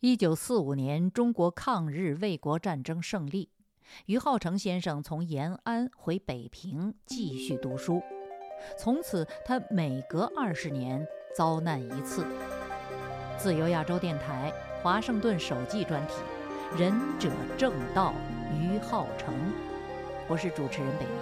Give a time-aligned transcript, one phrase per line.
[0.00, 3.50] 一九四五年，中国抗日卫国战争胜利，
[4.06, 8.02] 于浩成先生从延安回北平继续读书。
[8.78, 12.24] 从此，他每隔二十年遭难一次。
[13.36, 14.50] 自由亚洲电台
[14.82, 16.14] 华盛顿首季专题
[16.78, 18.14] 《仁者正道》，
[18.58, 19.34] 于浩成，
[20.28, 21.14] 我是主持人北明。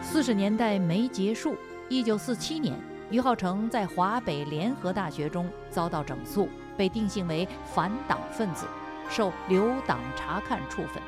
[0.00, 1.56] 四十年代没结束，
[1.88, 2.91] 一九四七年。
[3.12, 8.66] 于浩成在华北联合大学中遭到整肃，被定性为反党分子，
[9.10, 11.02] 受留党察看处分。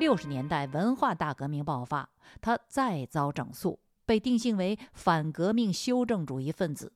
[0.00, 6.92] 六十年代文化大革命爆发，他再遭整肃，被定性为反革命修正主义分子。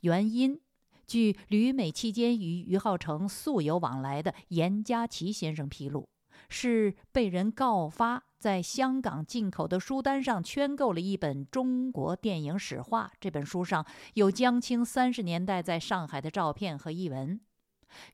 [0.00, 0.60] 原因，
[1.06, 6.08] 据旅美期间与于浩成素有往来的严家琪先生披露。
[6.48, 13.10] 是被人告发，在香港进口的书单上圈购了一本《中国电影史话》。
[13.20, 17.40] 这本书上有江青三十年代在上海的照片和译文。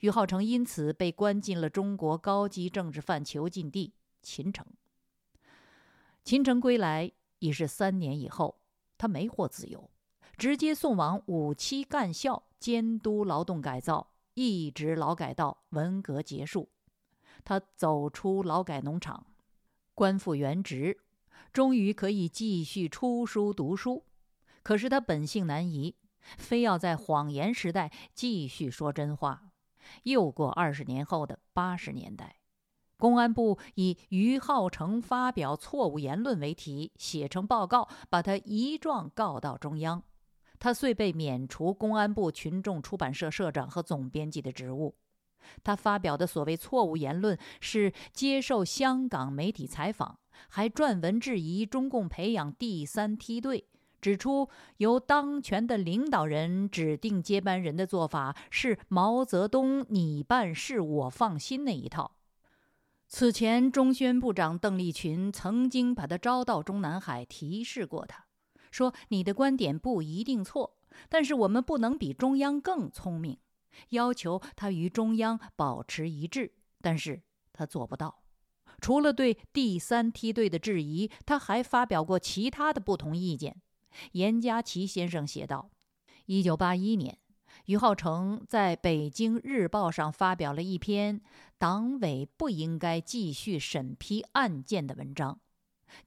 [0.01, 4.65] 于浩成因此被关进了中国高级政治犯囚禁地秦城。
[6.23, 8.61] 秦城归来已是三年以后，
[8.97, 9.91] 他没获自由，
[10.39, 16.71] 直接送往五七干校监督劳动改造，一直劳改到文革结束。
[17.45, 19.27] 他走出劳改农场，
[19.95, 20.99] 官复原职，
[21.53, 24.05] 终于可以继续出书读书。
[24.63, 25.95] 可是他本性难移，
[26.37, 29.51] 非要在谎言时代继续说真话。
[30.05, 32.37] 又过二十年后的八十年代，
[32.97, 40.03] 公安部以于浩成发表错误言论为题，写成报告，把他一状告到中央。
[40.59, 44.97] 他遂被免除公安部群众出版社社长和总编辑的职务。
[45.63, 53.67] 他发表的所谓错误言论是接受香港媒体采访，还撰文质疑中共培养第三梯队，
[54.01, 62.17] 指出由当权的领导人指定接班人的做法是毛泽东“你办事我放心”那一套。
[63.07, 68.25] 此前，中宣部长邓力群曾经把他招到中南海，提示过他，
[68.71, 70.77] 说：“你的观点不一定错，
[71.09, 73.39] 但是我们不能比中央更聪明。”
[73.91, 78.23] 要求他与中央保持一致，但是他做不到。
[78.81, 83.63] 除了对第三梯队的质疑，他还发表过其他的不同意见。
[84.13, 85.71] 严家琪先生写道：，
[86.27, 87.17] 一九八一年，
[87.67, 91.21] 于浩成在北京日报上发表了一篇
[91.57, 95.39] “党委不应该继续审批案件”的文章。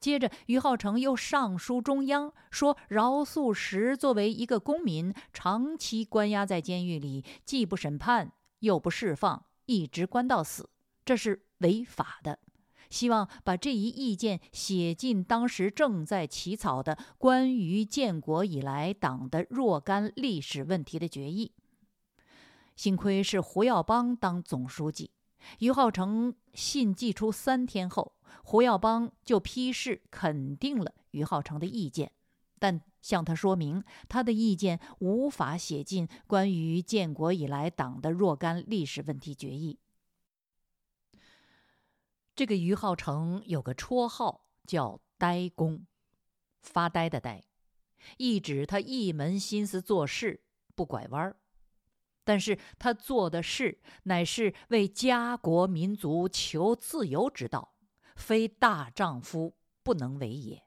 [0.00, 10.68] 接着，于浩成又上书中央，说饶漱石作为一个公民，长期关押在监狱里，既不审判又不释放，一直关到死，
[11.04, 12.38] 这是违法的。
[12.90, 21.52] 希望把这一意见写进当时正在起草的关于建国以来党的若干历史问题的决议。
[22.76, 25.10] 幸亏是胡耀邦当总书记。
[25.58, 32.12] 于浩成信寄出三天后，胡耀邦就批示肯定了于浩成的意见，
[32.58, 39.78] 但向他说明他的意见无法写进关于建国以来党的若干历史问题决议。
[42.34, 45.86] 这个于浩成有个绰号叫“呆公”，
[46.62, 47.42] 发呆的呆，
[48.16, 50.42] 意指他一门心思做事
[50.74, 51.36] 不拐弯儿。
[52.22, 57.72] 但是他做的事乃是为家国民族求自由之道，
[58.18, 60.62] 非大丈夫不能为也。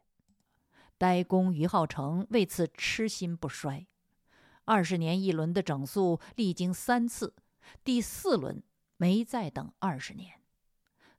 [0.98, 3.86] 呆公于浩成为此痴心不衰，
[4.66, 7.36] 二十年一轮的整肃历经三次，
[7.84, 8.64] 第四轮
[8.98, 10.42] 没再等二十年。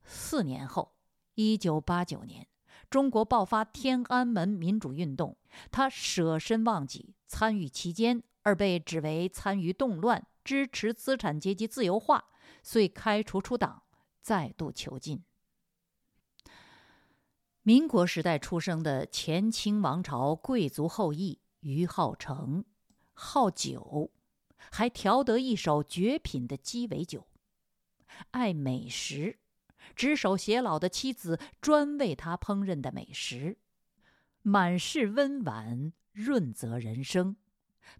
[0.04, 0.94] 四年后，
[1.34, 2.48] 一九八九年，
[2.88, 5.36] 中国爆发天安门民主运动，
[5.70, 10.26] 他舍身忘己参与其间，而被指为参与动乱。
[10.44, 12.24] 支持资产阶级自由化，
[12.64, 13.84] 遂开除出党，
[14.20, 15.22] 再度囚禁。
[17.64, 22.64] 民国时代出生的前清王朝贵族后裔于浩成，
[23.12, 24.10] 好酒，
[24.70, 27.28] 还调得一手绝品的鸡尾酒，
[28.32, 29.38] 爱美食，
[29.94, 33.58] 执手偕老的妻子专为他烹饪的美食，
[34.42, 37.36] 满是温婉润泽人生。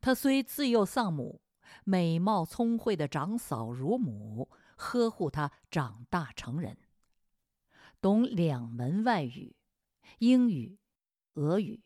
[0.01, 1.41] 他虽自幼丧母。
[1.85, 6.77] 美貌聪慧的长嫂如母，呵护他长大成人，
[8.03, 9.55] 懂两门外语，
[10.19, 10.77] 英语、
[11.35, 11.85] 俄语，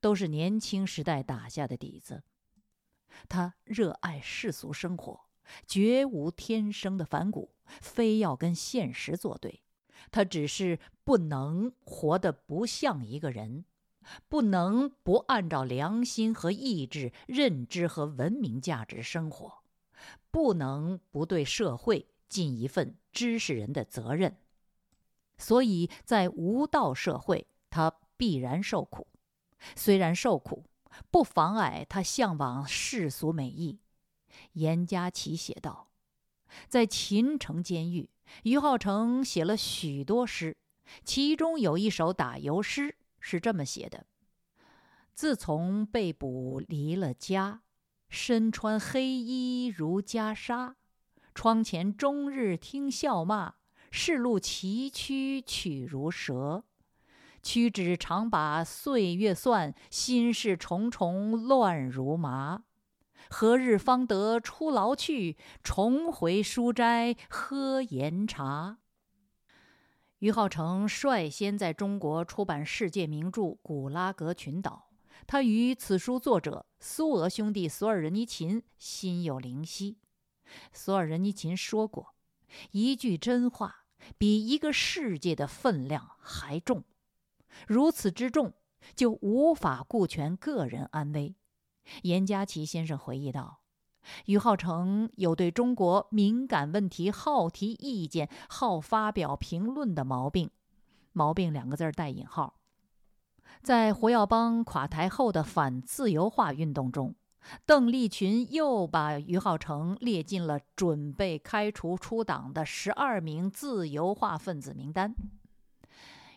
[0.00, 2.24] 都是年轻时代打下的底子。
[3.28, 5.20] 他热爱世俗生活，
[5.66, 9.62] 绝无天生的反骨，非要跟现实作对。
[10.10, 13.66] 他只是不能活得不像一个人，
[14.30, 19.62] 不能不按照良心和意志、认知和文明价值生活，
[20.30, 24.38] 不能不对社会尽一份知识人的责任。
[25.40, 29.08] 所以在无道社会，他必然受苦。
[29.74, 30.64] 虽然受苦，
[31.10, 33.80] 不妨碍他向往世俗美意。
[34.52, 35.88] 严家琪写道，
[36.68, 38.10] 在秦城监狱，
[38.44, 40.56] 于浩成写了许多诗，
[41.04, 44.06] 其中有一首打油诗是这么写的
[45.14, 47.62] ：“自从被捕离了家，
[48.08, 50.74] 身穿黑衣如袈裟，
[51.34, 53.54] 窗前终日听笑骂。”
[53.92, 56.62] 世路崎岖曲如蛇，
[57.42, 62.62] 屈指常把岁月算，心事重重乱如麻。
[63.28, 68.78] 何日方得出牢去，重回书斋喝盐茶？
[70.20, 74.90] 于浩成率先在中国出版世界名著《古拉格群岛》，
[75.26, 79.98] 他与此书作者苏俄兄弟索尔仁尼琴心有灵犀。
[80.72, 82.14] 索尔仁尼琴说过
[82.70, 83.79] 一句真话。
[84.18, 86.84] 比一个世界的分量还重，
[87.66, 88.54] 如此之重，
[88.94, 91.34] 就无法顾全个人安危。
[92.02, 93.60] 严家琪先生回忆道
[94.26, 100.50] ：“于浩成有对中国敏感问题好提意见、好发表评论的毛病，
[101.12, 102.60] 毛病两个字带引号。
[103.62, 107.14] 在胡耀邦垮台后的反自由化运动中。”
[107.64, 115.14] 邓丽群又把于浩成列进了准备开除出党的十二名自由化分子名单。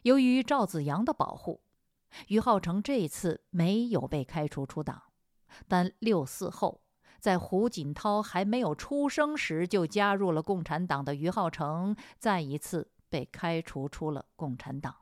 [0.04, 1.62] 由于赵子阳的保护，
[2.28, 5.04] 于浩成这次没有被开除出党。
[5.68, 6.82] 但六四后，
[7.20, 14.96] 在胡锦涛还没有出生时就加入了共产党的于浩成，再一次被开除出了共产党。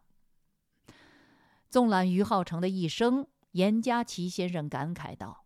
[1.69, 5.41] 纵览于浩成的一生，严家琪先生感慨道。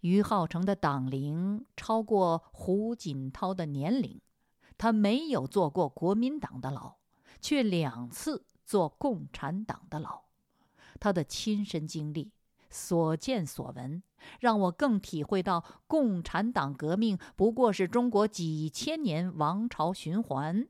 [0.00, 4.20] 于浩成的党龄超过胡锦涛的年龄，
[4.76, 6.96] 他没有坐过国民党的牢，
[7.40, 10.22] 却两次坐共产党的牢。
[11.00, 12.32] 他的亲身经历、
[12.70, 14.02] 所见所闻，
[14.40, 20.66] 让我更体会到共产党革命不过是中国几千年王朝循环，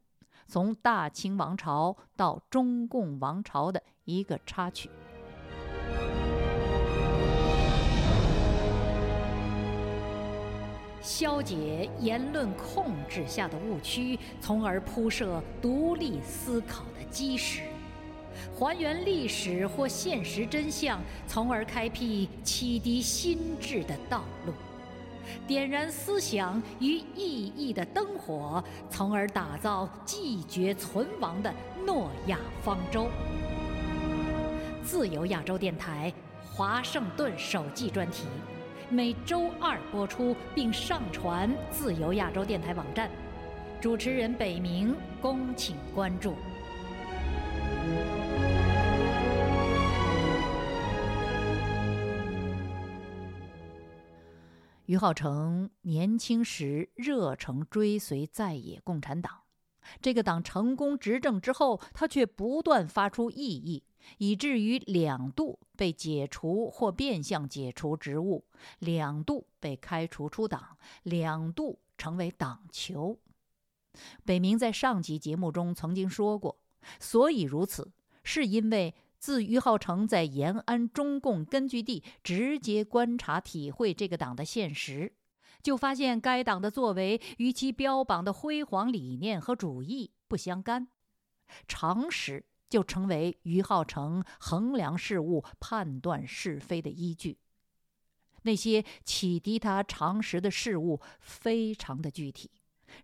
[0.46, 4.90] 从大清王朝到中共王朝的一个插曲。
[11.08, 17.62] 消解言论控制下的误区，从而铺设独立思考的基石；
[18.54, 24.52] 还原历史或现实真相，从而开辟启迪心智的道路；
[25.46, 31.50] 点燃思想与意义的灯火，从而打造继绝存亡的
[31.86, 33.08] 诺亚方舟。
[34.84, 36.12] 自由亚洲电台
[36.44, 38.26] 华盛顿首季专题。
[38.90, 43.10] 每周二播出并上传自由亚洲电台网站，
[43.82, 46.34] 主持人北明，恭请关注。
[54.86, 59.42] 于浩成年轻时热诚追随在野共产党，
[60.00, 63.84] 这个党成功执政之后，他却不断发出异议。
[64.18, 68.44] 以至于两度被解除或变相解除职务，
[68.78, 73.18] 两度被开除出党，两度成为党囚。
[74.24, 76.58] 北明在上集节目中曾经说过，
[77.00, 77.90] 所以如此，
[78.22, 85.12] 是因为自于浩成在延安中共根据地直接观察体会这个党的现实，
[85.62, 90.88] 就发现该党的作为与其标榜的辉煌理念和主义不相干，
[91.66, 92.44] 常识。
[92.68, 97.38] 就成为于浩成衡量事物、判断是非的依据。
[98.42, 102.50] 那些启迪他常识的事物非常的具体。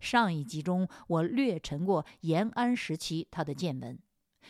[0.01, 3.99] 上一集中我略陈过延安时期他的见闻，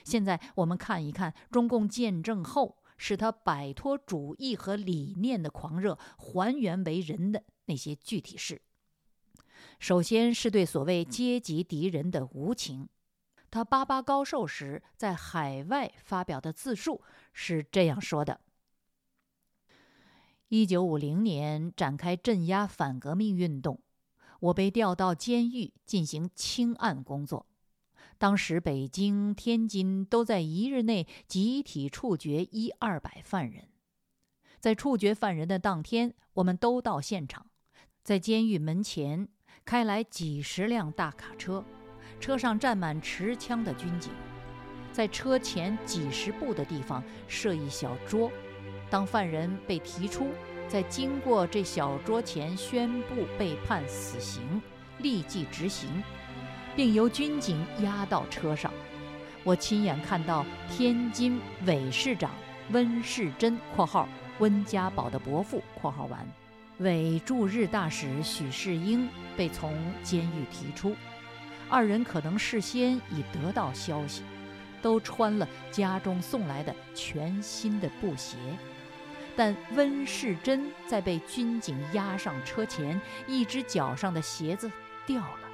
[0.04, 8.62] 现在我们看一看中共建政后使他摆脱主义和理念的狂热，还原为人的那些具体事。
[9.80, 12.88] 首先是对所谓阶级敌人的无情。
[13.54, 17.00] 他八八高寿时在海外发表的自述
[17.32, 18.40] 是这样说的：
[20.48, 23.80] 一九五零年展开镇压反革命运动，
[24.40, 27.46] 我被调到监狱进行清案工作。
[28.18, 33.68] 当时北京、天津都在一日内集体处决一二百犯人。
[34.58, 37.46] 在处决犯人的当天，我们都到现场，
[38.02, 39.28] 在监狱门前
[39.64, 41.64] 开来几十辆大卡车。
[42.20, 44.10] 车上站满持枪的军警，
[44.92, 48.30] 在车前几十步的地方设一小桌，
[48.88, 50.28] 当犯人被提出，
[50.68, 54.62] 在经过这小桌前宣布被判死刑，
[54.98, 56.02] 立即执行，
[56.74, 58.72] 并由军警押到车上。
[59.42, 62.30] 我亲眼看到天津伪市长
[62.70, 66.26] 温世珍（括号温家宝的伯父）（括号完）
[66.80, 69.06] 伪驻日大使许世英
[69.36, 70.96] 被从监狱提出，
[71.74, 74.22] 二人可能事先已得到消息，
[74.80, 78.36] 都穿了家中送来的全新的布鞋，
[79.34, 84.70] 但温世珍在被军警押上车前，一只脚上的鞋子
[85.04, 85.50] 掉了，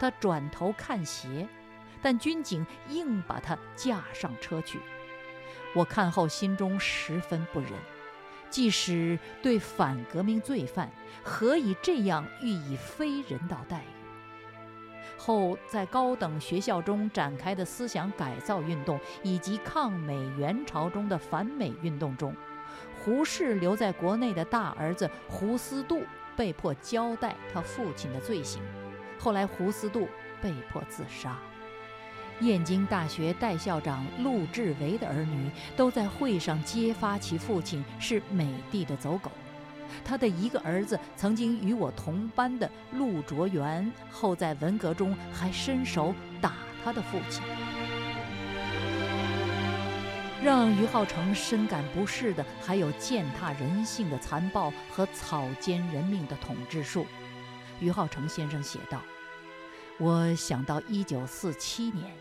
[0.00, 1.46] 他转头看鞋。
[2.00, 4.80] 但军警硬把他架上车去，
[5.74, 7.72] 我看后心中十分不忍。
[8.48, 10.90] 即使对反革命罪犯，
[11.22, 14.01] 何以这样予以非人道待遇？
[15.24, 22.34] 后在高等学校中展开的思想改造运动，以及抗美援朝中的反美运动中，
[22.98, 26.02] 胡适留在国内的大儿子胡思度
[26.34, 28.60] 被迫交代他父亲的罪行，
[29.16, 30.08] 后来胡思度
[30.42, 31.38] 被迫自杀。
[32.40, 39.30] 燕京大学代校长陆志维的儿女都在会上揭发其父亲是美帝的走狗。
[40.04, 47.42] 他的一个儿子曾经与我同班的陆卓元，后在文革中还伸手打他的父亲。
[50.42, 57.06] 让于浩成深感不适的，还有践踏人性的残暴和草菅人命的统治术。
[57.78, 59.00] 于浩成先生写道
[59.98, 62.12] ：“我想到一九四七年。”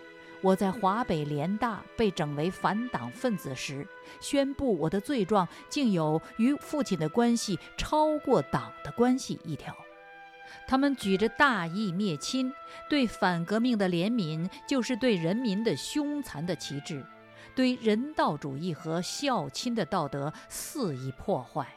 [0.41, 3.87] 我在华北联大被整为反党分子时，
[4.19, 9.75] 宣布我的罪状竟有与父亲的关系超过党的关系一条。
[10.67, 12.51] 他们举着大义灭亲、
[12.89, 17.05] 对反革命的怜悯就是对人民的凶残的旗帜，
[17.55, 21.67] 对人道主义和孝亲的道德肆意破坏。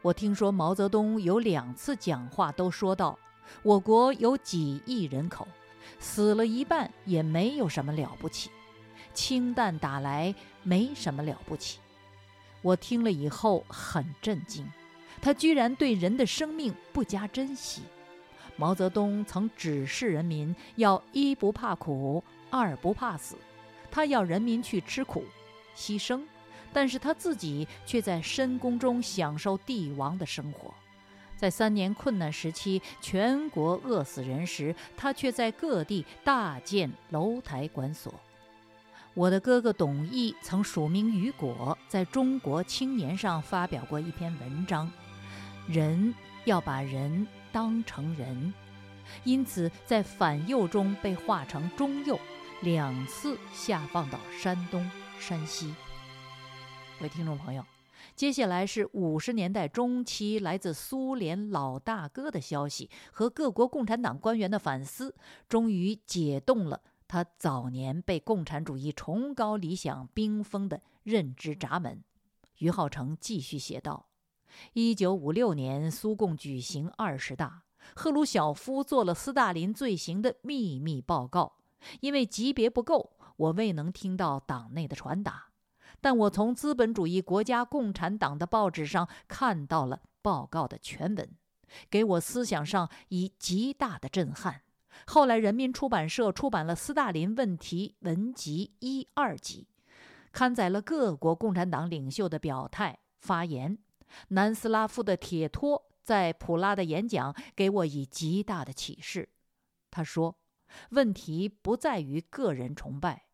[0.00, 3.18] 我听说毛泽东有两次讲话都说到，
[3.62, 5.46] 我国有几亿人口。
[5.98, 8.50] 死了一半也没有什么了不起，
[9.14, 11.78] 氢弹打来没什么了不起。
[12.62, 14.70] 我听了以后很震惊，
[15.20, 17.82] 他居然对人的生命不加珍惜。
[18.56, 23.36] 毛泽东曾指示人民要一不怕苦，二不怕死，
[23.90, 25.24] 他要人民去吃苦、
[25.76, 26.22] 牺牲，
[26.72, 30.74] 但是他自己却在深宫中享受帝王的生活。
[31.38, 38.12] 在三年困难时期，全国饿死人时，他却在各地大建楼台馆所。
[39.14, 44.90] 我的哥哥董毅曾署名雨果，在中国青年上发表过一篇文章
[45.70, 46.12] ：“人
[46.44, 48.52] 要把人当成人。”
[49.22, 52.18] 因此，在反右中被划成中右，
[52.62, 54.90] 两次下放到山东、
[55.20, 55.72] 山西。
[56.98, 57.64] 各位听众朋友。
[58.16, 65.14] 接下来是五十年代中期来自苏联老大哥的消息和各国共产党官员的反思，
[65.48, 72.02] 终于解冻了他早年被共产主义崇高理想冰封的认知闸门。
[72.58, 74.08] 于浩成继续写道
[74.74, 77.62] ：“一九五六年，苏共举行二十大，
[77.94, 81.58] 赫鲁晓夫做了斯大林罪行的秘密报告，
[82.00, 85.44] 因为级别不够，我未能听到党内的传达。”
[86.00, 91.28] 但我从资本主义国家共产党的报纸上看到了报告的全文，
[91.90, 94.62] 给我思想上以极大的震撼。
[95.06, 99.68] 后来，人民出版社出版了《斯大林问题文集》一二集，
[100.32, 103.78] 刊载了各国共产党领袖的表态发言。
[104.28, 109.28] 南斯拉夫的铁托在普拉的演讲给我以极大的启示。
[109.90, 110.36] 他说
[110.90, 113.26] ：“问题不在于个人崇拜。”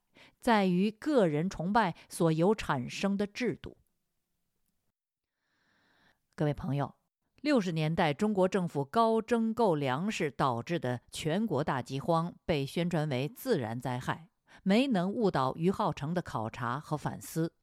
[0.44, 3.78] 在于个人崇拜所有产生的制度。
[6.34, 6.96] 各位朋友，
[7.40, 14.28] 六十年代中国政府高征购粮食导致的全国大饥荒被宣传为自然灾害，
[14.62, 17.54] 没能误导于浩成的考察和反思。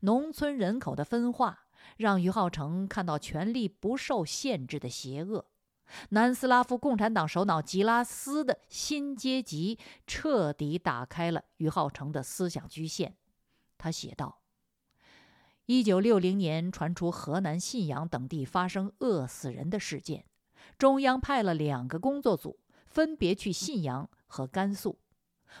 [0.00, 5.49] 农村人口的分化让于浩成看到权力不受限制的邪恶。
[6.10, 13.16] 南斯拉夫共产党首脑吉拉斯的新阶级彻底打开了于浩成的思想局限。
[13.76, 14.40] 他写道
[15.66, 20.26] ：“一九六零年传出河南信阳等地发生饿死人的事件，
[20.78, 24.98] 中央派了两个工作组，分别去信阳和甘肃。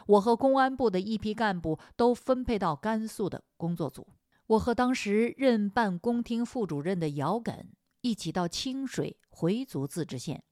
[0.06, 4.06] 我和公安部的一批干部都分配到甘肃的工作组。
[4.46, 7.66] 我和当时任办公厅副主任的姚耿。”
[8.00, 10.42] 一起到清水回族自治县，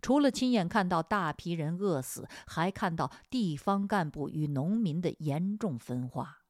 [0.00, 6.42] 除了亲眼看到大批人饿死，还看到地方干部与农民的严重分化。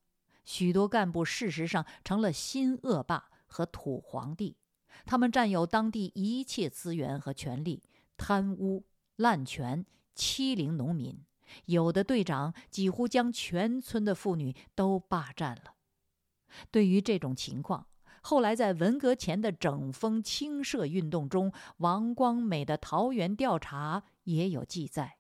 [0.45, 4.57] 许多干部事实上成了新恶霸和土皇帝，
[5.05, 7.83] 他们占有当地一切资源和权力，
[8.17, 8.85] 贪污
[9.17, 9.85] 滥权，
[10.15, 11.25] 欺凌农民。
[11.67, 15.75] 有的队长几乎将全村的妇女都霸占了。
[16.71, 17.87] 对于这种情况，
[18.27, 25.19] 后来在文革前的整风清社运动中，王光美的桃园调查也有记载。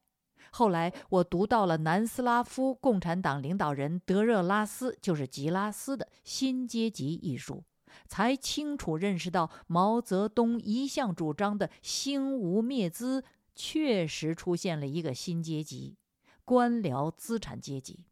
[0.50, 7.62] 后来我读到了南斯拉夫共产党领导人德热拉斯，就是吉拉斯的《新阶级》一书，
[8.08, 13.23] 才清楚认识到毛泽东一向主张的兴无灭资，
[13.54, 15.99] 确实出现了一个新阶级——
[16.46, 18.06] 官僚资产阶级。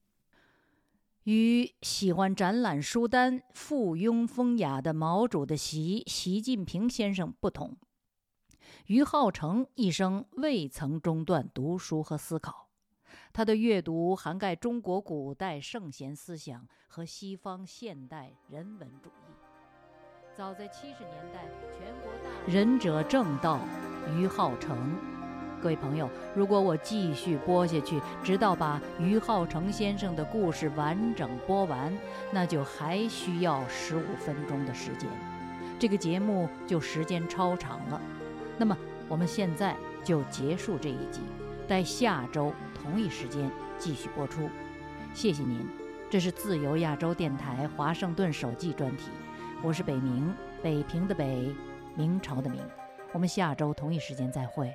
[1.25, 7.77] 与喜欢展览书单、附庸风雅的毛主席习近平先生不同。
[8.87, 12.69] 于浩成一生未曾中断读书和思考，
[13.33, 19.33] 他的阅读涵盖中国古代圣贤思想和西方现代人文主义。
[20.37, 21.45] 早在七十年代，
[21.79, 23.61] 全国大仁者正道，
[24.19, 25.12] 于浩成。
[25.63, 31.97] 各位朋友，如果我继续播下去，直到把于浩成先生的故事完整播完，
[32.33, 35.09] 那就还需要十五分钟的时间，
[35.79, 38.01] 这个节目就时间超长了。
[38.59, 38.77] 那么
[39.09, 41.21] 我们现在就结束这一集，
[41.69, 44.51] 待下周同一时间继续播出。
[45.15, 45.65] 谢谢您，
[46.11, 49.11] 这是自由亚洲电台华盛顿首季专题，
[49.63, 51.55] 我是北明，北平的北，
[51.95, 52.61] 明朝的明。
[53.13, 54.75] 我们下周同一时间再会。